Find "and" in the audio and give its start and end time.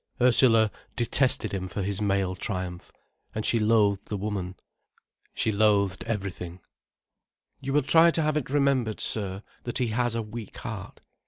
3.35-3.45